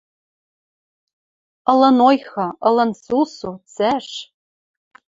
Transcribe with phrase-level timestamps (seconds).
[1.71, 4.07] Ылын ойхы, ылын сусу, цӓш.